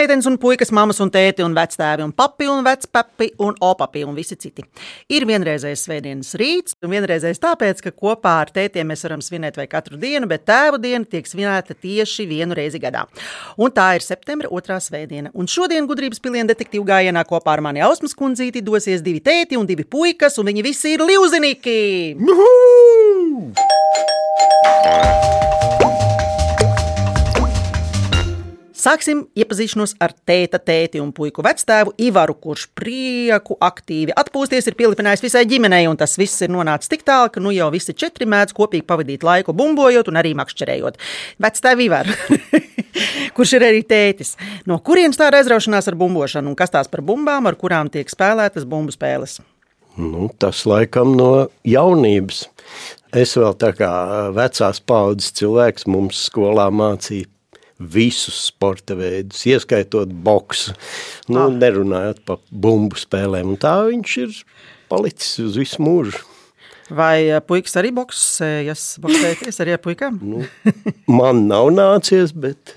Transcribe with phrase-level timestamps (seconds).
[0.00, 4.14] Meitenes un puikas, mammas un tēti un vectēvi un papi un vecpapi un opapi un
[4.16, 4.62] visi citi.
[5.12, 9.66] Ir vienreizējs svētdienas rīts un vienreizējs tāpēc, ka kopā ar tētiem mēs varam svinēt vai
[9.68, 13.04] katru dienu, bet tēvu diena tiek svinēta tieši vienu reizi gadā.
[13.60, 15.34] Un tā ir septembra otrā svētdiena.
[15.36, 19.68] Un šodien gudrības piliena detektīvu gājienā kopā ar mani Ausmas kundzīti dosies divi tēti un
[19.68, 21.80] divi puikas, un viņi visi ir liuziniki!
[22.24, 22.99] Juhu!
[28.80, 35.24] Sāksim iepazīšanos ar tēta, tēti un puiku vectēvu Ivaru, kurš prieku aktīvi atpūsties ir pielipinājis
[35.26, 38.54] visai ģimenei, un tas viss ir nonācis tik tālu, ka nu jau visi četri mēdz
[38.56, 40.96] kopīgi pavadīt laiku bumbojot un arī makšķerējot.
[41.44, 42.14] Vectēvi Ivaru,
[43.36, 44.32] kurš ir arī tētis.
[44.70, 48.64] No kurienes tāda aizraušanās ar bumbošanu un kas tās par bumbām, ar kurām tiek spēlētas
[48.70, 49.42] bumbu spēles?
[50.00, 52.46] Nu, tas laikam no jaunības.
[53.12, 53.92] Es vēl tā kā
[54.32, 57.28] vecās paudzes cilvēks mums skolā mācīja
[57.80, 60.74] visus sporta veidus, ieskaitot boksu.
[61.30, 61.54] Nu, ah.
[61.54, 63.54] Nerunājot par bumbu spēlēm.
[63.54, 64.36] Un tā viņš ir
[64.92, 66.20] palicis uz visu mūžu.
[66.90, 70.18] Vai eh, puikas arī boxējas, boxēties arī ar puikām?
[70.26, 70.42] Nu,
[71.20, 72.74] man nav nācies, bet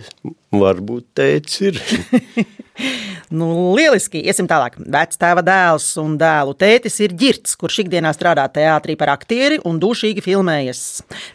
[0.54, 1.82] varbūt teicis ir.
[3.40, 4.76] nu, lieliski, iesim tālāk.
[4.78, 9.80] Vecs tēva dēls un dēlu tētis ir ģirts, kurš ikdienā strādā teātrī par aktieri un
[9.82, 10.84] dušīgi filmējas.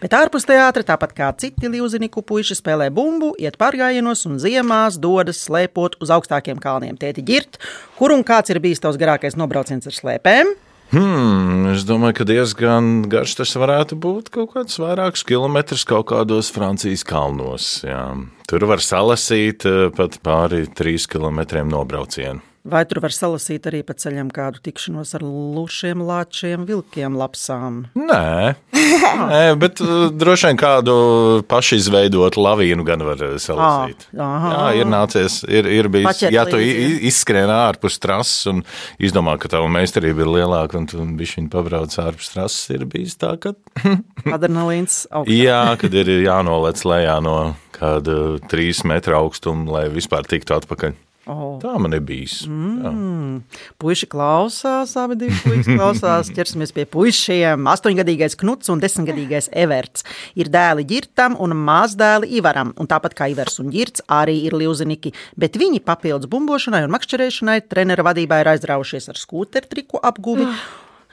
[0.03, 5.43] Bet ārpus teātra, tāpat kā citi līuziniku puiši spēlē bumbu, iet pārgājienos un ziemās dodas
[5.47, 6.99] slēpot uz augstākiem kalniem.
[7.01, 7.61] Tēti ģirt,
[7.99, 10.57] kur un kāds ir bijis tavs garākais nobrauciens ar slēpēm?
[10.89, 14.31] Hmm, es domāju, ka diezgan garš tas varētu būt.
[14.33, 17.83] Kaut kāds vairākus kilometrus kaut kādos Francijas kalnos.
[17.85, 18.07] Jā.
[18.49, 22.41] Tur var salasīt eh, pat pāri trīs kilometriem nobraucienu.
[22.69, 27.87] Vai tur var salasīt arī pa ceļam kādu tikšanos ar lušiem, lāčiem, vilkiem, lapsām?
[27.97, 28.59] Nē,
[29.31, 30.97] Nē bet uh, droši vien kādu
[31.49, 34.05] pašizveidotu lavīnu gan var uh, salasīt.
[34.21, 34.53] Aha.
[34.53, 38.61] Jā, ir nācies, ir, ir bijis, Paķet ja tu izskrien ārpus trases un
[39.01, 43.33] izdomā, ka tava meistarība ir lielāka un tu bišķiņ pabrauc ārpus trases, ir bijis tā,
[43.41, 43.55] ka...
[44.37, 45.33] Adrenalīns augstāk.
[45.33, 47.39] Jā, kad ir jānolec lejā no
[47.79, 50.99] kāda trīs metra augstuma, lai vispār tiktu atpakaļ.
[51.29, 51.59] Oh.
[51.61, 52.41] Tā man ir bijis.
[52.49, 53.43] Mm.
[53.81, 56.31] Puisi klausās, abi divi klausās.
[56.37, 57.69] Ķersimies pie puišiem.
[57.69, 60.07] Astoņgadīgais Knuts un desmitgadīgais Everts
[60.41, 62.73] ir dēli Girtam un mazdēli Ivaram.
[62.81, 67.61] Un tāpat kā Ivars un Girts arī ir liuziniki, bet viņi papildus bumbošanai un makšķerēšanai
[67.69, 70.49] trenera vadībā ir aizraujušies ar skūteru triku apguvi.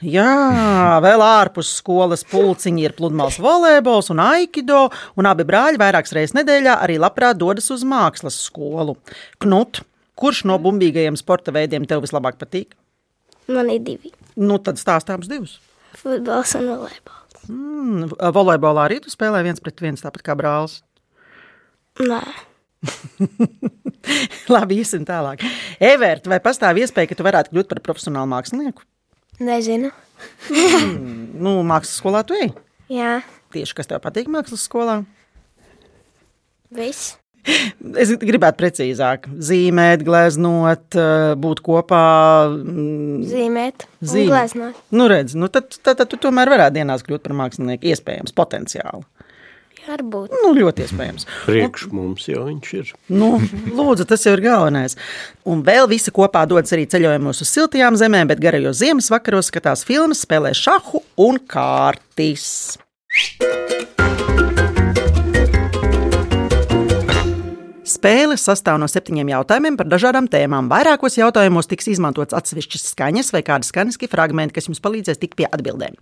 [0.04, 6.36] Jā, vēl ārpus skolas pulciņi ir pludmales volejbols un aikido, un abi brāļi vairākas reizes
[6.36, 8.98] nedēļā arī labprāt dodas uz mākslas skolu.
[9.40, 9.80] Knut,
[10.16, 12.72] Kurš no bumbīgajiem sporta veidiem tev vislabāk patīk?
[13.52, 14.12] Man ir divi.
[14.36, 15.58] Nu, tad stāstāms divus.
[15.96, 17.44] Futbols un volejbols.
[17.52, 20.80] Mm, volejbolā arī tu spēlē viens pret viens, tāpat kā brālis?
[22.00, 22.22] Nē.
[24.54, 25.44] Labi, iesim tālāk.
[25.82, 28.84] Everta, vai pastāv iespēja, ka tu varētu kļūt par profesionālu mākslinieku?
[29.44, 29.92] Nezinu.
[30.48, 32.50] mm, nu, mākslas skolā tu ej?
[32.92, 33.20] Jā.
[33.52, 35.00] Tieši kas tev patīk mākslas skolā?
[36.76, 37.14] Viss.
[38.02, 42.04] Es gribētu precīzāk zīmēt, gleznot, eh, būt kopā.
[42.50, 44.32] Mm, zīmēt, zīmēt.
[44.32, 44.80] gleznot.
[44.90, 47.86] Nu, redz, nu tad, tad, tad tu tomēr varētu dienās kļūt par mākslinieku.
[47.92, 49.06] Iespējams, potenciāli.
[49.86, 50.32] Varbūt.
[50.42, 51.28] Nu, ļoti iespējams.
[51.44, 52.88] Priekš mums jau viņš ir.
[53.14, 53.36] Nu,
[53.70, 54.98] lūdzu, tas jau ir galvenais.
[55.46, 59.86] Un vēl visi kopā dodas arī ceļojumos uz siltajām zemēm, bet garajos ziemas vakaros skatās
[59.86, 62.48] filmas, spēlē šahu un kārtis.
[68.06, 70.68] Spēle sastāv no septiņiem jautājumiem par dažādām tēmām.
[70.70, 75.48] Vairākos jautājumos tiks izmantots atsevišķas skaņas vai kādi skaņas fragmenti, kas jums palīdzēs tikt pie
[75.50, 75.96] atbildēm.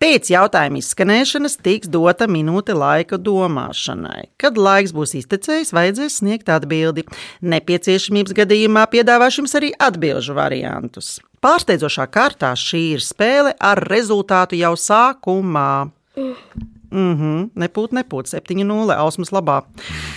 [0.00, 4.30] Pēc jautājuma izskanēšanas tiks dota minūte laika domāšanai.
[4.40, 7.04] Kad laiks būs iztecējis, vajadzēs sniegt atbildi.
[7.44, 11.18] Nepieciešamības gadījumā piedāvāšu jums arī atbildžu variantus.
[11.44, 15.90] Pārsteidzošā kārtā šī ir spēle ar rezultātu jau sākumā.
[16.16, 16.79] Mm.
[16.90, 19.60] Mm -hmm, nepūt, nepūt, 7-0, ausmas labā.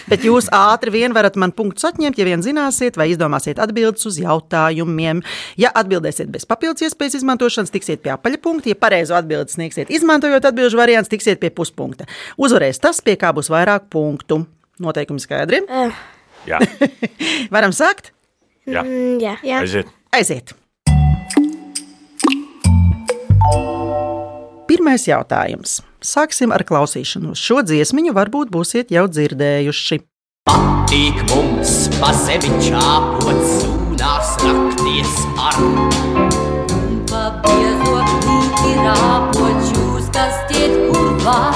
[0.09, 4.17] Bet jūs ātri vien varat man punktus atņemt, ja vien zināsiet vai izdomāsiet atbildes uz
[4.17, 5.21] jautājumiem.
[5.57, 8.69] Ja atbildēsiet bez papildus iespējas izmantošanas, tiksiet pie apaļa punkta.
[8.69, 12.05] Ja pareizo atbildi sniegsiet, izmantojot atbildžu variantu, tiksiet pie puspunkta.
[12.37, 14.45] Uzvarēs tas, pie kā būs vairāk punktu.
[14.79, 15.61] Noteikumi skaidri?
[15.69, 15.93] Uh.
[16.47, 16.59] Jā.
[17.55, 18.11] Varam sākt?
[18.65, 18.81] Jā.
[18.81, 19.37] Mm, jā.
[19.43, 19.61] jā.
[19.61, 19.87] Aiziet.
[20.11, 20.62] Aiziet.
[24.73, 25.83] Pirmais jautājums.
[26.01, 27.37] Sāksim ar klausīšanos.
[27.37, 29.99] Šo dziesmiņu varbūt būsiet jau dzirdējuši.
[30.49, 35.59] Patīk mums pa zemi čāpot, sūnās nakties ar.
[37.11, 41.53] Pa biezo klīti rāpot, čūskas tiek kur var.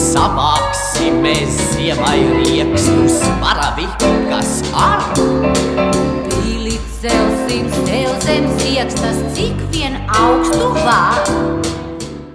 [0.00, 3.86] Savāksimies ziemai riekstus paravi,
[4.26, 5.06] kas ar.
[6.34, 11.72] Pili celsim sev zem siekstas, cik vien augstu var.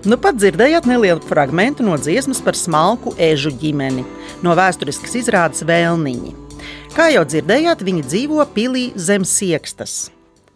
[0.08, 4.06] Nu, pat dzirdējāt nelielu fragment no dziesmas par smalku ežu ģimeni,
[4.40, 6.32] no vēsturiskas izrādes Vēlniņi.
[6.94, 10.06] Kā jau dzirdējāt, viņi dzīvo pilī zem siekstas.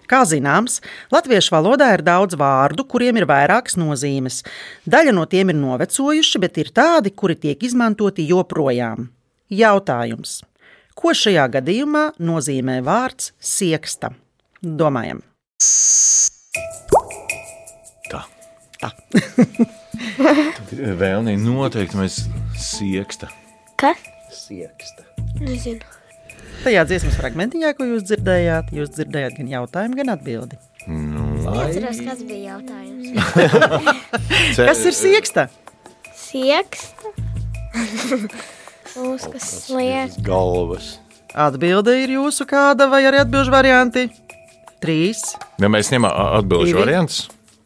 [0.07, 0.79] Kā zināms,
[1.11, 4.39] latviešu valodā ir daudz vārdu, kuriem ir vairākas nozīmes.
[4.87, 9.09] Daļa no tiem ir novecojuši, bet ir tādi, kuri tiek izmantoti joprojām.
[9.51, 10.37] Jautājums:
[10.95, 14.13] ko šajā gadījumā nozīmē vārds sieksta?
[14.63, 15.25] Domājam!
[18.81, 18.89] Tā.
[21.01, 22.21] Vēlnī noteikti mēs
[22.57, 23.29] sieksta.
[23.79, 24.01] Kas?
[24.33, 25.05] Sieksta.
[25.41, 25.85] Nezinu.
[26.61, 30.59] Tajā dziesmas fragmentiņā, ko jūs dzirdējāt, jūs dzirdējāt gan jautājumu, gan atbildi.
[31.51, 33.07] Atceros, kas bija jautājums.
[34.69, 35.47] Kas ir sieksta?
[36.17, 37.11] Sieksta.
[39.11, 40.15] Uz kas liek.
[40.25, 40.97] Galvas.
[41.31, 44.07] Atbilde ir jūsu kāda vai arī atbildžu varianti?
[44.83, 45.21] Trīs.
[45.61, 46.11] Ja mēs ņemam
[46.41, 46.81] atbildžu Divi.
[46.81, 47.21] variantus,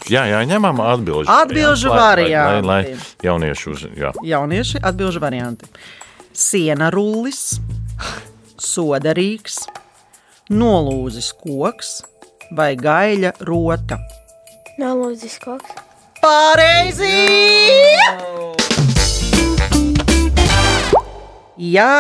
[0.10, 3.28] jā, jā, ņemam atbildžu Atbildžu variantus, lai- Lai, lai, varianti.
[3.28, 4.12] jaunieši uz, jā.
[4.24, 5.66] Jaunieši atbildžu varianti.
[6.34, 7.60] Siena rullis,
[8.60, 9.60] sodarīgs,
[10.52, 12.02] nolūzis koks
[12.56, 13.98] vai gaļa rota.
[14.80, 15.72] Nolūzis koks.
[16.22, 17.06] Pareizi!
[17.06, 18.14] Jā,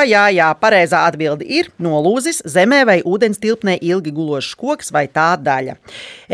[0.05, 5.33] jā, jā, pareizā atbilde ir nolūzis zemē vai ūdens tilpnē ilgi gulošs koks vai tā
[5.39, 5.77] daļa.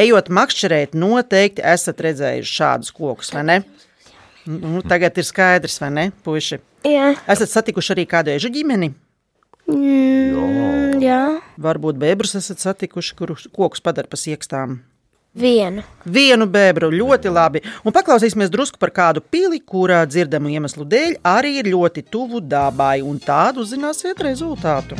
[0.05, 3.57] Ejot makšķerēt, noteikti esat redzējuši šādus kokus, vai ne?
[4.49, 6.61] Nu, tagad ir skaidrs, vai ne, puiši?
[6.89, 7.11] Jā.
[7.29, 8.91] Esat satikuši arī kādu ežu ģimeni?
[9.69, 11.23] Mm, jā.
[11.61, 14.79] Varbūt bebrus esat satikuši, kurus kokus padara pa siekstām.
[15.31, 15.79] Vienu.
[16.03, 17.61] Vienu bebru ļoti labi.
[17.87, 22.99] Un paklausīsimies drusku par kādu pili, kurā dzirdamu iemeslu dēļ arī ir ļoti tuvu dabai,
[22.99, 24.99] un tādu uzzināsiet rezultātu.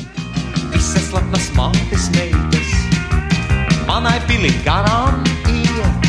[0.72, 2.72] Visas lepnas mātes meitas
[3.90, 5.20] manai pilī garām
[5.52, 6.08] iet.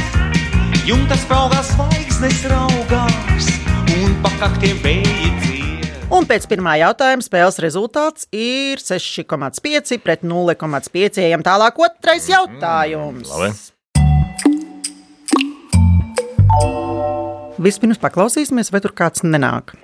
[0.86, 3.50] Jumtas spraugās zvaigznes raugās
[3.98, 5.90] un pakaktiem vēji dzied.
[6.14, 11.22] Un pēc pirmā jautājuma spēles rezultāts ir 6,5 pret 0,5.
[11.26, 13.34] Ejam tālāk, otrais jautājums.
[13.34, 13.54] Labi.
[17.62, 19.74] Vispirms paklausīsimies, vai tur kāds nenāk.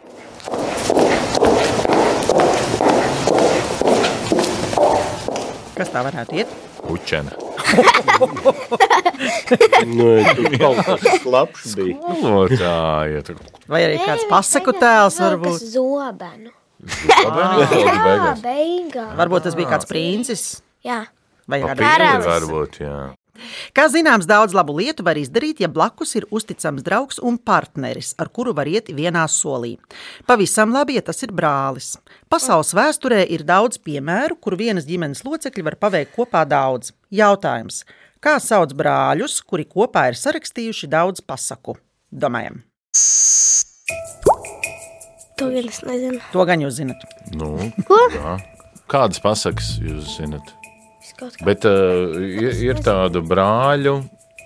[5.79, 6.57] Kas tā varētu iet?
[6.91, 7.35] Učena.
[9.89, 10.07] Nu,
[11.29, 11.97] labs bija.
[12.61, 13.35] Tā
[13.69, 15.59] Vai arī kāds pasaku tēls, varbūt?
[15.59, 16.53] Kas zobenu.
[16.87, 19.15] kā beigās.
[19.19, 20.45] Varbūt tas bija kāds princis
[20.87, 21.03] Jā.
[21.51, 22.29] vai Papīri Karalis.
[22.29, 22.99] varbūt, jā.
[23.77, 28.29] Kā zināms, daudz labu lietu var izdarīt, ja blakus ir uzticams draugs un partneris, ar
[28.29, 29.77] kuru var iet vienā solī.
[30.27, 31.95] Pavisam labi, ja tas ir brālis.
[32.29, 36.93] Pasaules vēsturē ir daudz piemēru, kur vienas ģimenes locekļi var paveikt kopā daudz.
[37.15, 37.85] Jautājums:
[38.21, 41.77] kā sauc brāļus, kuri kopā ir sarakstījuši daudz pasaku?
[42.13, 42.63] Domājam,
[45.39, 46.19] To gan es nezinu.
[46.33, 47.05] to gan jūs zinat.
[47.39, 47.53] Nu,
[47.87, 47.99] Ko?
[48.11, 48.33] jā.
[48.91, 50.43] Kādas pasakas jūs zinat?
[51.45, 53.97] Bet uh, ir, ir tādu brāļu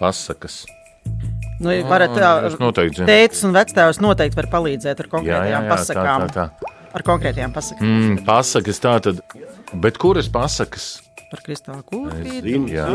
[0.00, 0.62] pasakas.
[1.62, 2.16] Nu, varat,
[2.48, 3.06] Es noteikti zinu.
[3.10, 6.26] Tētis un vectēvs noteikti var palīdzēt ar Jā, jā, konkrētajām jā, tā, pasakām.
[6.32, 6.74] tā, tā.
[6.92, 7.86] Ar konkrētajām pasakām.
[7.88, 9.20] Mm, pasakas tā tad.
[9.72, 10.88] Bet kuras pasakas?
[11.32, 12.42] Par kristālu kūpīti.
[12.44, 12.88] Zinu, Jā,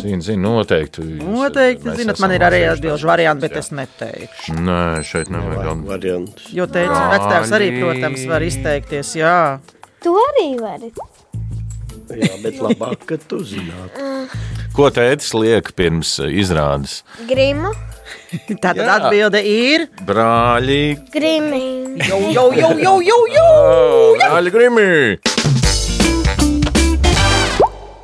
[0.00, 0.22] zinu.
[0.24, 1.02] zinu, noteikti.
[1.18, 4.54] Jūs- Noteikti, esam man ir arī tās varianti, bet pasakas, es neteikšu.
[4.54, 4.60] jā.
[4.64, 5.82] Nē, šeit nevajag.
[5.90, 6.46] Variants.
[6.56, 9.34] Jo teicu, vectēvs arī, protams, var izteikties, jā.
[10.00, 10.88] Tu arī vari.
[12.16, 14.08] Jā, bet labāk, ka tu zinātu.
[14.74, 17.00] Ko tētis liek pirms izrādes?
[17.28, 17.72] Grimu.
[18.62, 18.96] Tātad Jā.
[18.98, 19.86] atbilde ir.
[20.06, 20.82] Brāļi,
[21.14, 21.64] Grimi.
[22.06, 23.48] Jau, jau, jau, jau, jau, jau.
[23.50, 25.49] oh, brāļi Grimī!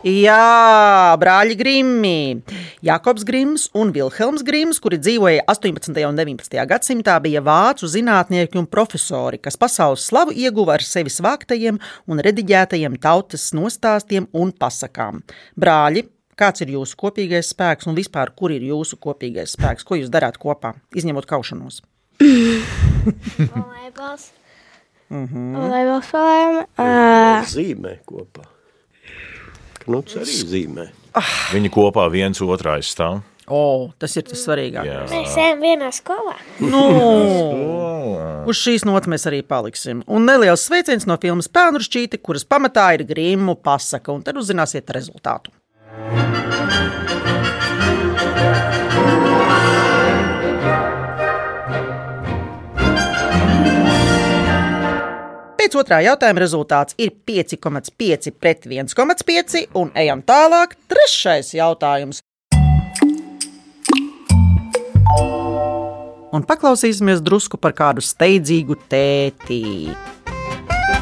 [0.07, 2.43] Jā, brāļi Grimmi.
[2.87, 5.91] Jakobs Grims un Vilhelms Grims, kuri dzīvoja 18.
[6.07, 6.63] un 19.
[6.71, 13.01] gadsimtā, bija vācu zinātnieki un profesori, kas pasaules slavu ieguva ar sevi vāktajiem un rediģētajiem
[13.03, 15.25] tautas nostāstiem un pasakām.
[15.59, 16.07] Brāļi,
[16.39, 19.83] kāds ir jūsu kopīgais spēks un vispār, kur ir jūsu kopīgais spēks?
[19.83, 21.83] Ko jūs darāt kopā, izņemot kaušanos?
[23.59, 24.31] Volejbols.
[25.11, 27.49] Volejbols spēlējam.
[27.59, 28.53] Zīmē kopā.
[29.87, 30.91] Knuts arī zīmē.
[31.55, 33.23] Viņi kopā viens otru aizstāv.
[33.47, 35.13] O, tas ir tas svarīgākais.
[35.13, 36.35] mēs ejam vienā skolā.
[36.59, 36.81] Nu,
[38.51, 40.03] uz šīs nots mēs arī paliksim.
[40.11, 45.55] Un neliels sveiciens no filmas Pēnuršķīte, kuras pamatā ir grīmu pasaka, un tad uzzināsiet rezultātu.
[55.67, 60.77] Pēc otrā jautājuma rezultāts ir 5,5 pret 1,5 un ejam tālāk.
[60.87, 62.21] Trešais jautājums.
[66.31, 69.91] Un paklausīsimies drusku par kādu steidzīgu tēti.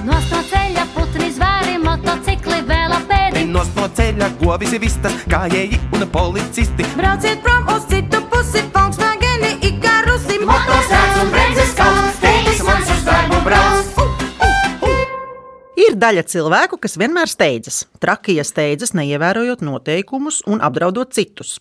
[0.09, 3.43] Nost no ceļa putni zvēri, motocikli, velosipēdi.
[3.53, 6.89] Nos no ceļa govis ir vistas, kājēji un policisti.
[6.97, 13.43] Brauciet prom uz citu pusi, Volkswageni, ikarusi, Motosēts un bremzes kaut, teiks mans uz darbu
[13.45, 13.94] brauc.
[15.75, 17.81] Ir daļa cilvēku, kas vienmēr steidzas.
[18.03, 21.57] Trakija steidzas, neievērojot noteikumus un apdraudot citus.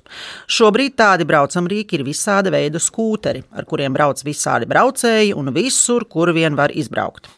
[0.46, 6.30] Šobrīd tādi braucamrīki ir visāda veida skūteri, ar kuriem brauc visādi braucēji un visur, kur
[6.38, 7.32] vien var izbraukt.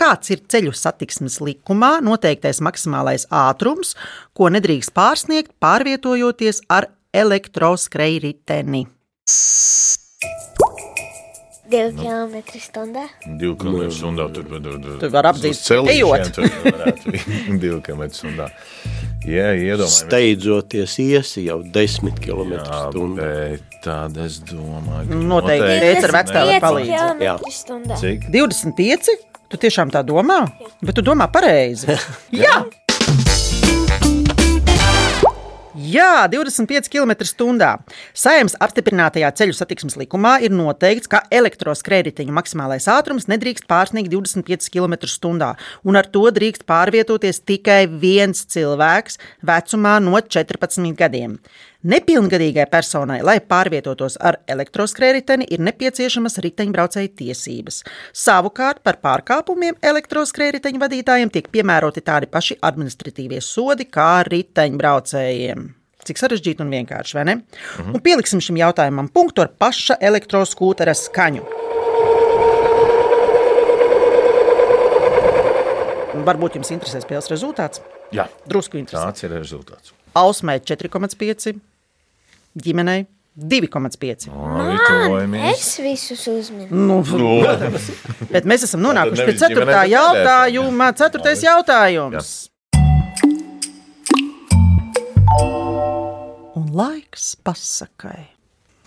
[0.00, 3.92] Kāds ir ceļu satiksmes likumā noteiktais maksimālais ātrums,
[4.32, 8.86] ko nedrīkst pārsniegt, pārvietojoties ar elektroskrejriteni?
[11.72, 13.06] Divi kilometri stundā.
[13.40, 14.44] Divu kilometru stundā tur
[15.00, 15.60] Tu vari apdzīt
[15.94, 16.40] ejot.
[17.62, 18.48] Divu kilometru stundā.
[19.22, 19.98] Jā, iedomājieties.
[20.02, 23.28] Steidzoties iesi jau 10 km Jā, stundā.
[23.84, 25.76] tad es domāju, ka Noteikti.
[25.86, 26.16] Teica ar
[26.66, 28.00] kilometri stundā.
[28.02, 28.28] Cik?
[28.34, 29.12] 25?
[29.52, 30.42] Tu tiešām tā domā?
[30.82, 31.88] Bet tu domā pareizi.
[32.44, 32.58] Jā!
[32.66, 33.41] Jā,
[36.32, 37.66] 25 km/h.
[38.16, 45.50] Saimnes apstiprinātajā ceļu satiksmes likumā ir noteikts, ka elektroskrējēju maksimālais ātrums nedrīkst pārsniegt 25 km/h,
[45.84, 51.36] un ar to drīkst pārvietoties tikai viens cilvēks vecumā no 14 gadiem.
[51.82, 57.82] Nepilngadīgai personai, lai pārvietotos ar elektroskrējēju, ir nepieciešamas riteņbraucēju tiesības.
[58.14, 65.81] Savukārt par pārkāpumiem elektroskrējēju vadītājiem tiek piemēroti tādi paši administratīvie sodi kā riteņbraucējiem.
[66.02, 67.34] Cik sarežģīti un vienkārši, vai ne?
[67.78, 67.92] Mhm.
[67.94, 71.44] Un pieliksim šim jautājumam punktu ar paša elektroskūtera skaņu.
[76.22, 77.80] Varbūt jums interesē spēles rezultāts.
[78.14, 79.08] Jā, Drusku interesē.
[79.10, 79.94] tāds ir rezultāts.
[80.14, 81.54] Ausmai 4,5,
[82.62, 83.06] ģimenei
[83.38, 84.28] 2,5.
[84.28, 85.56] Labi, tuvojamies.
[85.56, 86.68] Es visus uzminu.
[86.70, 87.30] Nu, Nu,
[88.34, 89.66] bet mēs esam nonākuši pie nevis ģimenei, 4.
[89.72, 90.90] bet jautājuma.
[91.00, 91.34] 4.
[91.48, 92.32] jautājums.
[96.62, 98.28] Un laiks pasakai.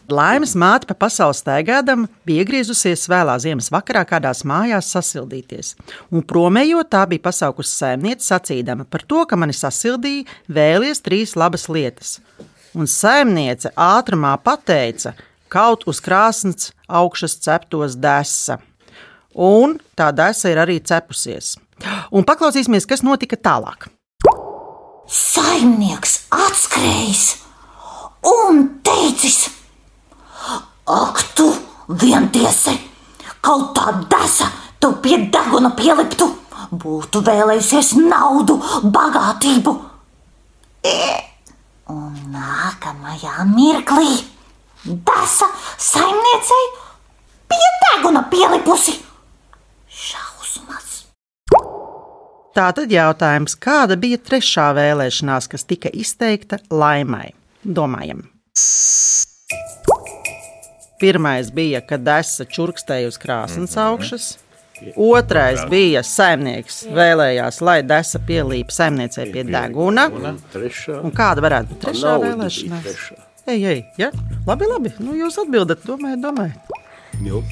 [0.07, 5.73] Laimes māte pa pasauli staigādama bija iegriezusies vēlā ziemas vakarā kādās mājās sasildīties.
[6.13, 11.67] Un promējot, tā bija pasaukusi saimnieci sacīdama par to, ka mani sasildīja, vēlies trīs labas
[11.67, 12.19] lietas.
[12.77, 15.15] Un saimniece ātrumā pateica,
[15.51, 18.61] kaut uz krāsnes augšas ceptos desa.
[19.35, 21.57] Un tā desa ir arī cepusies.
[22.13, 23.89] Un paklausīsimies, kas notika tālāk.
[25.11, 27.33] Saimnieks atskrējis
[28.25, 29.49] un teicis:
[30.85, 31.51] Ak, tu
[31.89, 32.75] vientiesi!
[33.45, 34.49] Kaut tā desa
[34.81, 36.27] tu pie deguna pieliktu,
[36.73, 38.57] būtu vēlējusies naudu,
[38.89, 39.73] bagātību.
[40.85, 40.97] E,
[41.85, 44.15] Un nākamajā mirklī
[45.05, 45.45] desa
[45.77, 46.63] saimniecei
[47.51, 48.95] pie deguna pielipusi.
[49.85, 51.03] Šausmas!
[52.57, 57.35] Tātad jautājums, kāda bija trešā vēlēšanās, kas tika izteikta laimai?
[57.65, 58.23] Domājam.
[61.01, 64.35] Pirmais bija, kad desa čurkstēja uz krāsnes augšas.
[64.99, 70.09] Otrais bija saimnieks, vēlējās, lai desa pielīp saimniecei pie deguna.
[70.11, 73.05] Un kāda varētu būt trešā vēlēšanās?
[73.45, 74.09] Ej, ej, ja?
[74.47, 74.91] Labi, labi.
[74.99, 76.75] Nu, jūs atbildat, domājiet, domājiet.
[77.23, 77.43] Nu,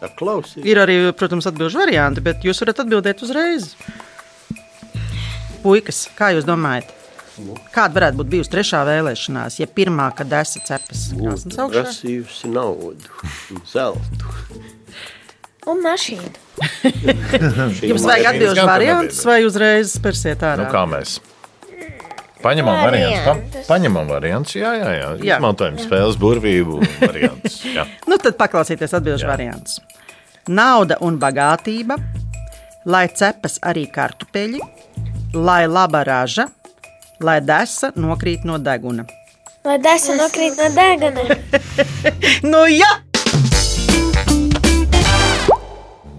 [0.00, 0.64] Saklausīt.
[0.64, 3.72] Ir arī, protams, atbildžu varianti, bet jūs varat atbildēt uzreiz.
[5.64, 6.92] Puikas, kā jūs domājat?
[7.74, 11.84] Kāda varētu būt bijusi trešā vēlēšanās, ja pirmā, kad esat cepas krāsnes augšā?
[11.84, 13.12] Prasījusi naudu
[13.52, 14.34] un zeltu.
[15.66, 16.30] Un mašīnu.
[17.90, 20.64] Jums vajag atbildžu gan variantus vai uzreiz spērsiet ārā?
[20.64, 21.18] Nu, kā mēs?
[22.46, 23.24] Paņemam variantus.
[23.26, 24.56] Pa, paņemam variantus.
[24.60, 25.08] Jā, jā, jā.
[25.24, 25.38] Jā.
[25.40, 27.58] Izmantojam spēles burvību variantus.
[27.66, 27.86] Jā.
[28.10, 29.80] Nu, tad paklausieties atbildžu variantus.
[30.46, 31.96] Nauda un bagātība,
[32.86, 34.60] lai cepas arī kartupeļi,
[35.34, 36.46] lai laba raža,
[37.20, 39.06] lai desa nokrīt no deguna.
[39.66, 41.24] Lai desa nokrīt no deguna.
[42.50, 42.90] Nu, jā!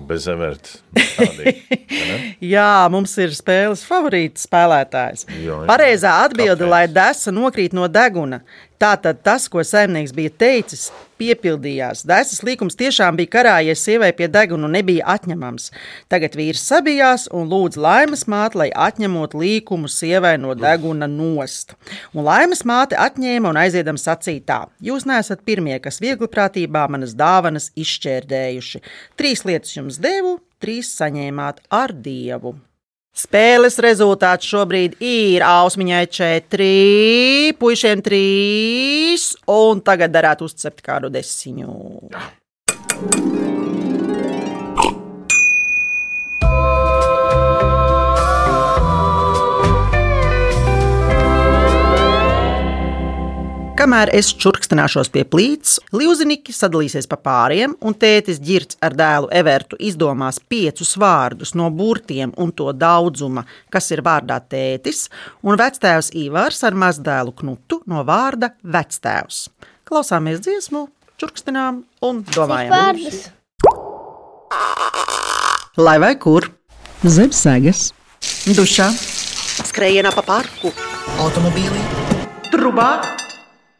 [0.08, 0.80] Bez everta.
[0.98, 1.82] Tādīgi?
[2.54, 5.25] Jā, mums ir spēles favorīts spēlētājs.
[5.32, 5.60] Jā, jā.
[5.70, 6.72] Pareizā atbilde, Kāpēc?
[6.74, 8.44] lai desa nokrīt no deguna.
[8.77, 12.04] Tātad tas, ko saimnieks bija teicis, piepildījās.
[12.06, 15.72] Dēsas līkums tiešām bija karājies sievai pie deguna un nebija atņemams.
[16.13, 21.74] Tagad vīrs sabijās un lūdz laimes māti, lai atņemot līkumu sievai no deguna nost.
[22.13, 28.84] Un laimes māte atņēma un aiziedam sacītā: Jūs neesat pirmie, kas viegliprātībā manas dāvanas izšķērdējuši.
[29.18, 32.55] Trīs lietas jums devu, trīs saņēmāt ar dievu.
[33.17, 36.67] Spēles rezultāts šobrīd ir Ausmiņai 4,
[37.57, 41.73] puišiem 3, un tagad darētu uzcept kādu desiņu.
[53.88, 59.77] Kamēr es čurkstināšos pie plīts, Līuziniki sadalīsies pa pāriem, un tētis ģirts ar dēlu Evertu
[59.79, 65.06] izdomās piecus vārdus no burtiem un to daudzuma, kas ir vārdā tētis,
[65.39, 69.38] un vectēvs Ivars ar mazdēlu Knutu no vārda vectēvs.
[69.88, 72.75] Klausāmies dziesmu, čurkstinām un domājam.
[75.79, 76.50] Lai vai kur?
[77.08, 77.94] Zem sēgas,
[78.51, 78.89] dušā,
[79.72, 80.74] skrējienā pa parku,
[81.24, 81.86] Automobīlī,
[82.51, 82.91] trubā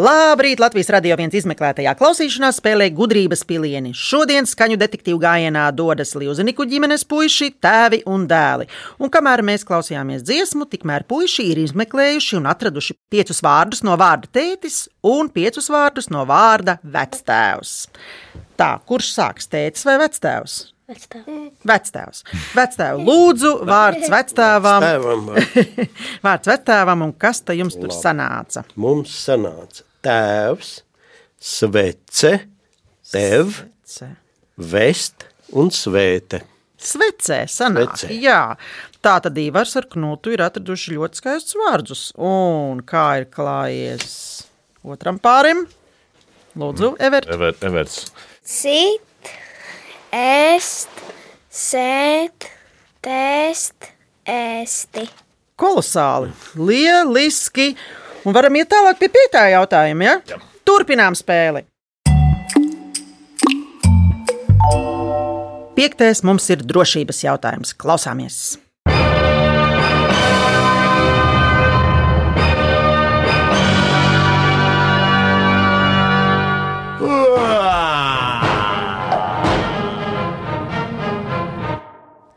[0.00, 0.60] Labrīt!
[0.62, 3.90] Latvijas radio viens izmeklētajā klausīšanās spēlē gudrības pilieni.
[3.96, 8.68] Šodien skaņu detektīvu gājienā dodas Liuzeniku ģimenes puiši, tēvi un dēli.
[9.02, 14.30] Un kamēr mēs klausījāmies dziesmu, tikmēr puiši ir izmeklējuši un atraduši piecus vārdus no vārda
[14.38, 17.74] tētis un piecus vārdus no vārda vectēvs.
[18.56, 20.56] Tā, kurš sāks tētis vai vectēvs?
[20.90, 22.24] Vectēvs.
[22.56, 24.88] Vectēvs, lūdzu, vārds vectēvam.
[26.26, 28.64] Vārds vectēvam, un kas te jums tur sanāca?
[28.80, 30.70] mums sanāca tēvs,
[31.40, 32.32] svece,
[33.10, 34.08] tev, Ce.
[34.56, 35.26] vest
[35.56, 36.42] un svēte.
[36.80, 37.92] Svecē, sanāk.
[37.98, 38.14] Svecē.
[38.22, 38.56] Jā,
[39.04, 42.04] tā tad Ivars ar Knutu ir atraduši ļoti skaistus vārdus.
[42.16, 44.14] Un kā ir klājies
[44.80, 45.66] otram pārim?
[46.56, 47.28] Lūdzu, Evert.
[47.30, 48.06] Ever, Everts.
[48.42, 49.28] Sit,
[50.16, 51.04] ēst,
[51.52, 52.48] sēt,
[53.04, 53.90] tēst,
[54.26, 55.04] ēsti.
[55.60, 57.74] Kolosāli, lieliski.
[58.20, 60.04] Un varam iet tālāk pie pietā jautājuma.
[60.04, 60.16] Ja?
[60.28, 60.40] Jā.
[60.68, 61.64] Turpinām spēli.
[65.76, 67.72] Piektais mums ir drošības jautājums.
[67.80, 68.58] Klausāmies!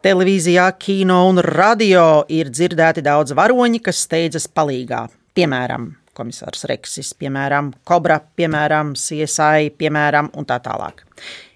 [0.04, 5.06] Televīzijā, kino un radio ir dzirdēti daudz varoņi, kas steidzas palīgā.
[5.34, 11.02] Piemēram, komisārs Reksis, piemēram, Kobra, piemēram, CSI, piemēram, un tā tālāk.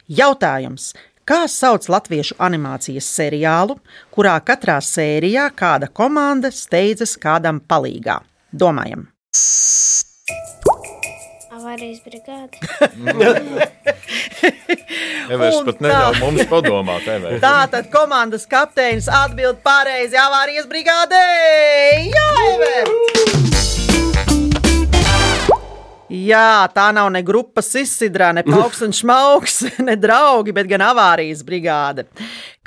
[0.10, 0.94] Jautājums.
[1.28, 3.76] Kā sauc latviešu animācijas seriālu,
[4.16, 8.22] kurā katrā sērijā kāda komanda steidzas kādam palīgā?
[8.56, 9.10] Domājam!
[11.58, 12.56] Avārijas brigāde.
[15.28, 15.84] Everts Un pat tā.
[15.84, 17.10] neļauj mums padomāt.
[17.12, 17.42] Everts.
[17.46, 21.26] Tā tad komandas kapteinis atbild pareizi avārijas brigādē.
[22.08, 23.37] Jā, Ever!
[26.08, 31.42] Jā, tā nav ne grupas izsidrā, ne pauks un šmauks, ne draugi, bet gan avārijas
[31.44, 32.06] brigāde.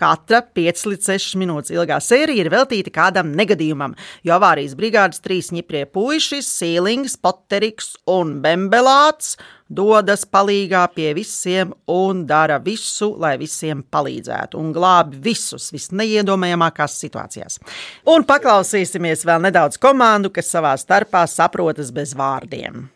[0.01, 5.49] Katra 5 līdz 6 minūtes ilgā sērija ir veltīta kādam negadījumam, jo avārijas brigādes trīs
[5.57, 9.39] ņiprie puiši, Sīlings, Poteriks un Bembelāts
[9.71, 17.61] dodas palīgā pie visiem un dara visu, lai visiem palīdzētu un glābi visus visneiedomājamākās situācijās.
[18.05, 22.91] Un paklausīsimies vēl nedaudz komandu, kas savā starpā saprotas bez vārdiem.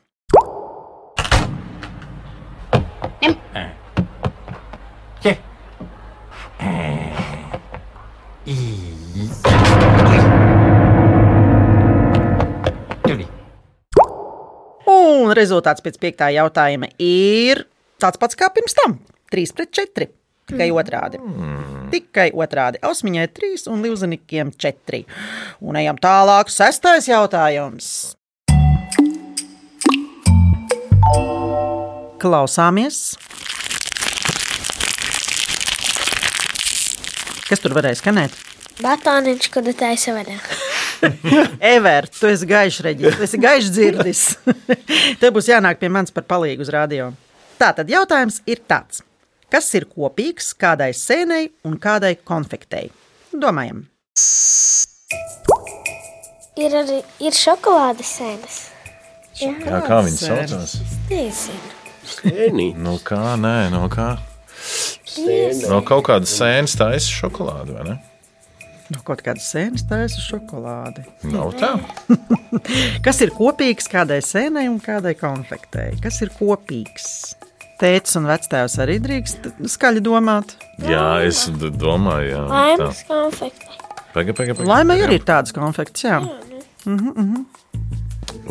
[14.87, 17.65] Un rezultāts pēc piektā jautājuma ir
[18.03, 18.99] tāds pats kā pirms tam-
[19.33, 20.09] 3 pret 4.
[20.45, 21.17] Tikai otrādi.
[21.91, 22.77] Tikai otrādi.
[22.85, 25.07] Ausmiņai 3 un Livzanikiem 4.
[25.63, 26.53] Un ejam tālāk.
[26.53, 28.17] Sestais jautājums.
[32.25, 33.19] Klausāmies.
[37.45, 38.33] Kas tur varēja skanēt?
[38.81, 40.39] Batāniņš, kad taisa vaļā.
[41.75, 44.23] Everts, tu esi gaišs reģis, tu esi gaišs dzirdis.
[45.21, 47.13] Tev būs jānāk pie manis par palīgu uz radio.
[47.61, 49.05] Tātad jautājums ir tāds.
[49.53, 52.89] Kas ir kopīgs kādai sēnei un kādai konfektei?
[53.31, 53.85] Domājam,
[56.55, 58.59] Ir arī ir šokolādes sēnes.
[59.41, 60.77] Jā, kā viņi saucās?
[61.11, 61.84] Nezinu.
[62.21, 63.21] Sēnī, No kā?
[63.41, 64.15] Nē, no kā?
[64.65, 65.69] sēnī.
[65.71, 67.97] No kaut kādas sēnes taisa šokolāde, vai ne?
[68.93, 71.05] no kaut kādas sēnes taisa šokolādi.
[71.33, 71.71] Nav tā.
[73.07, 75.95] Kas ir kopīgs kādai sēnei un kādai konfektei?
[76.05, 77.07] Kas ir kopīgs?
[77.81, 80.53] Tētis un vectēvs arī drīkst skaļi domāt.
[80.85, 82.43] Jā, es domāju, jā.
[82.53, 83.81] Laimes konfekti.
[84.15, 84.69] Pagaid, pagaid, pagaid.
[84.71, 86.21] Laimē arī ir tādas konfekts, jā.
[86.87, 87.45] Mhm, mhm.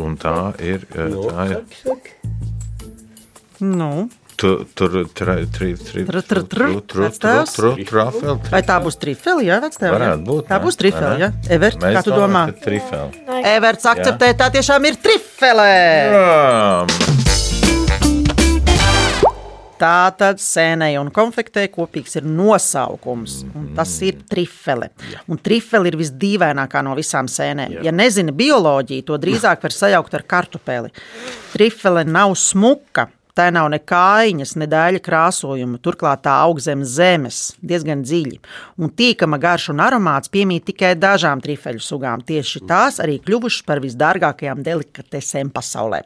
[0.04, 0.84] Un tā ir.
[0.92, 1.64] eh, Tā ir.
[3.60, 5.30] Nu, Tu- Tur tur
[8.50, 9.94] vai tā būs trifeli, jā, vectēvs?
[9.94, 10.48] Varētu būt.
[10.48, 11.28] Tā būs trifeli, Vai jā.
[11.30, 11.54] ne?
[11.54, 12.42] Evert, Mēs kā tu domā?
[12.50, 13.22] ka Trifeli.
[13.54, 15.70] Everts akceptē, tā tiešām ir trifele.
[16.18, 16.86] Jā.
[19.78, 23.40] Tā tad sēnei un konfektē kopīgs ir nosaukums.
[23.54, 24.90] un Tas ir trifele.
[25.28, 27.82] Un trifele ir visdīvainākā no visām sēnēm.
[27.84, 30.90] Ja nezini bioloģiju, to drīzāk var sajaukt ar kartupeli.
[31.52, 33.08] Trifele nav smuka.
[33.34, 35.80] Tā nav ne kājiņas, ne dēļa krāsojuma.
[35.82, 38.38] Turklāt tā aug zem zemes, diezgan dziļi.
[38.78, 42.22] Un tīkama garša un aromāts piemīt tikai dažām trifeļu sugām.
[42.22, 46.04] Tieši tās arī kļuvušas par visdārgākajām delikatesēm pasaulē.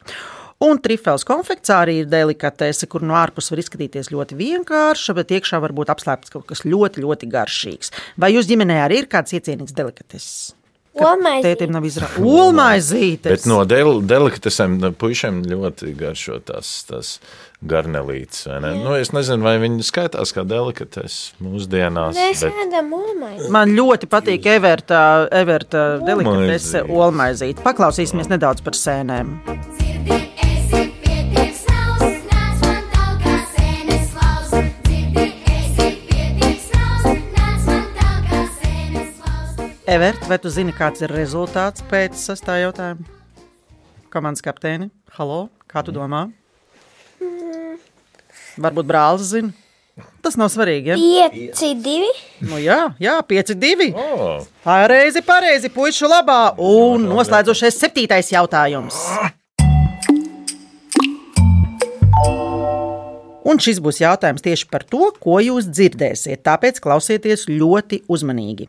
[0.64, 5.60] Un trifels konfekts arī ir delikatese, kur no ārpuses var izskatīties ļoti vienkārša, bet iekšā
[5.62, 7.92] var būt apslēpts kaut kas ļoti, ļoti garšīgs.
[8.16, 10.57] Vai jūs ģimenē arī ir kāds iecienīts delikateses?
[11.04, 11.46] Olmaizītes.
[11.48, 12.24] Tētim nav izrādīts.
[12.42, 13.30] Olmaizītes!
[13.32, 17.12] Bet no del delikatesēm puišiem ļoti garšo tās, tās
[17.68, 18.46] garnelītes.
[18.46, 18.72] vai ne?
[18.84, 22.14] Nu, es nezinu, vai viņi skaitās kā delikates mūsdienās.
[22.18, 23.50] Mēs bet- ēdam olmaizi.
[23.50, 27.62] Man ļoti patīk Everta, Everta delikatese olmaizīte.
[27.66, 29.36] Paklausīsimies nedaudz par sēnēm.
[39.88, 43.06] Evert, vai tu zini, kāds ir rezultāts pēc sastā jautājuma?
[44.12, 46.26] Komandas kapteini, halo, kā tu domā?
[48.60, 49.54] Varbūt brālis zina.
[50.20, 50.92] Tas nav svarīgi.
[50.92, 51.30] Ja?
[51.32, 52.12] Pieci, divi.
[52.44, 53.88] Nu, jā, jā 5-2.
[53.96, 54.44] Oh.
[54.60, 56.52] Pareizi, pareizi, puišu labā.
[56.60, 59.00] Un noslēdzošais septītais jautājums.
[63.48, 66.44] Un šis būs jautājums tieši par to, ko jūs dzirdēsiet.
[66.44, 68.68] Tāpēc klausieties ļoti uzmanīgi.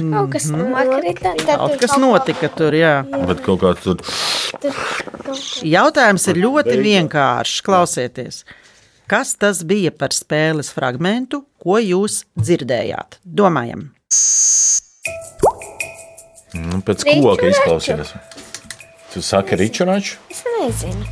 [0.00, 1.34] Kaut kas nokrita.
[1.38, 2.94] tad Kaut tur kas notika tur, jā.
[3.28, 4.00] Bet kaut kā tur.
[5.66, 7.60] Jautājums ir ļoti vienkāršs.
[7.66, 8.42] Klausieties,
[9.10, 13.20] kas tas bija par spēles fragment, ko jūs dzirdējāt?
[13.24, 13.88] Domājam,
[16.54, 18.14] nu, pēc koka izklausījās.
[19.10, 20.18] Tu saki, Ričuraču?
[20.30, 21.06] Es nezinu.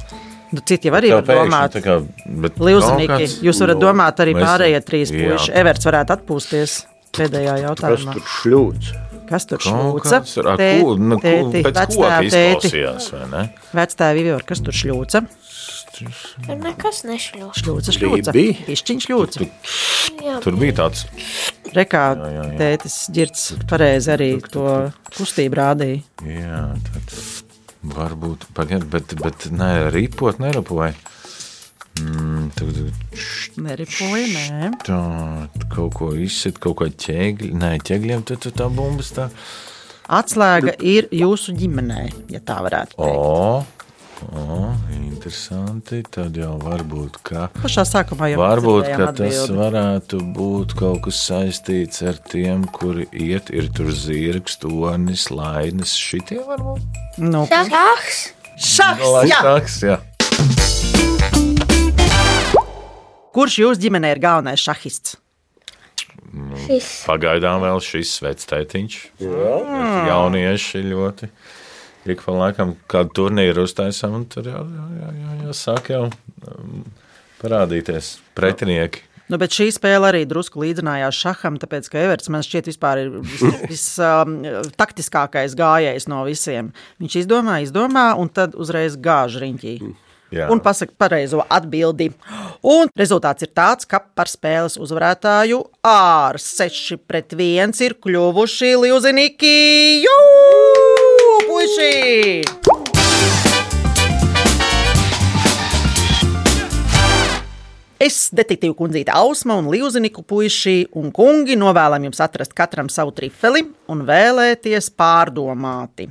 [0.55, 1.73] nu, citi jau arī var domāt.
[1.75, 1.97] tā kā.
[2.27, 5.51] bet kaut Līuzinīgi, kāds- jūs varat domāt arī pārējie trīs puiši.
[5.59, 6.77] Everts varētu atpūsties
[7.17, 8.15] pēdējā Kas jautājumā.
[8.19, 8.91] tur šļūts?
[9.29, 10.05] Kas tur šļūca?
[10.09, 12.69] kāds ar Tē- ko, nu, tēti, pēc koka vectēva tēti.
[12.69, 13.43] izklausījās, vai ne?
[13.77, 15.25] Vectēvi Vivor, kas tur šļūca?
[15.99, 17.59] Tur nekas nešļūst.
[17.59, 18.33] Šļūca, šļūca.
[18.33, 18.57] Bibi?
[18.69, 19.47] Pišķiņš šļūca.
[20.25, 21.05] Jā, Tur bija tāds.
[21.75, 22.59] Rekā Jā, jā, jā.
[22.61, 24.65] tētis ģirds pareizi arī to
[25.19, 26.03] kustību rādīja.
[26.25, 27.17] Jā, tad
[27.99, 28.47] varbūt.
[28.57, 30.95] Pagaid, bet, bet nē, ripot neripoja.
[31.99, 32.51] Mm,
[33.59, 34.69] Neripoja, nē.
[34.87, 35.01] tā,
[35.73, 37.53] kaut ko izsit, kaut ko ķēgļi.
[37.59, 39.29] Nē, ķēgļiem tad tad tā bumbas tā.
[40.09, 43.19] Atslēga ir jūsu ģimenē, ja tā varētu teikt.
[43.19, 43.65] O,
[44.33, 46.01] o, interesanti.
[46.15, 47.49] Tad jau varbūt, ka.
[47.61, 49.59] Pašā sākumā jau Varbūt ka tas atbildi.
[49.59, 55.93] varētu būt kaut kas saistīts ar tiem, kuri iet, ir tur zirgs, tonis, lainis.
[55.99, 57.03] Šitie varbūt.
[57.21, 58.23] Nu, šahs.
[58.57, 59.43] šahs, jā.
[59.45, 60.98] Šaks, jā.
[63.39, 65.15] Kurš jūsu ģimenē ir galvenais šahists?
[66.65, 66.89] Šis.
[67.07, 68.97] Pagaidām vēl šis vectētiņš.
[70.09, 71.29] Jaunieši ļoti.
[72.09, 76.03] Ik pa laikam kādu turnīru uztaisām, un tur jau, jau, jau, jau, jau sāk jau
[76.09, 76.83] um,
[77.39, 79.05] parādīties pretinieki.
[79.29, 83.09] Nu, bet šī spēle arī drusku līdzinājās šaham, tāpēc, ka Everts man šķiet vispār ir
[83.69, 86.73] vistaktiskākais um, gājējs no visiem.
[86.99, 89.75] Viņš izdomā, izdomā, un tad uzreiz gāž riņķī.
[90.35, 90.49] Jā.
[90.53, 92.11] Un pasaka pareizo atbildi.
[92.69, 99.57] Un rezultāts ir tāds, ka par spēles uzvarētāju ar 6 pret 1 ir kļuvuši Liuziniki.
[100.05, 100.19] Jū,
[101.49, 102.77] puiši!
[107.99, 113.65] Es, detektīvu kundzīte Ausma un Liuziniku puiši un kungi novēlam jums atrast katram savu trifeli
[113.91, 116.07] un vēlēties pārdomāti.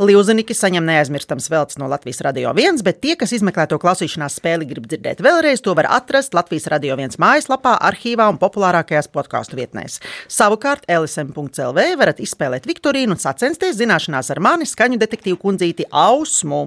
[0.00, 4.64] Liuzuniki saņem neaizmirstams veltes no Latvijas Radio 1, bet tie, kas izmeklē to klausīšanās spēli,
[4.70, 9.98] grib dzirdēt vēlreiz, to var atrast Latvijas Radio 1 mājaslapā, arhīvā un populārākajās podkāstu vietnēs.
[10.32, 16.62] Savukārt LSM.CLV varat izspēlēt Viktorīnu un sacensties zināšanās ar mani skaņu detektīvu kundzīti Ausmu.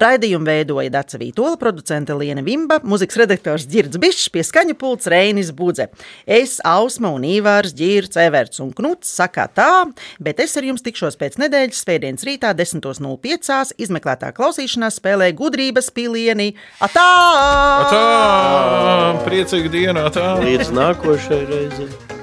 [0.00, 5.52] Raidījumu veidoja Daca Vītola, producente Liena Vimba, mūzikas redaktors Girds Bišs, pie skaņu pults Reinis
[5.52, 5.90] Budze.
[6.24, 9.70] Es, Ausma un Īvārs, Girds, Everts un Knuts sakā tā,
[10.24, 13.74] bet es ar jums tikšos pēc nedēļas svētdienas rītā 10.05.
[13.82, 16.52] izmeklētā klausīšanās spēlē gudrības pilieni.
[16.82, 17.10] Atā!
[17.82, 18.02] Atā!
[19.26, 20.08] Priecīga diena!
[20.10, 20.34] Atā!
[20.42, 22.21] Līdz nākošajai reizei!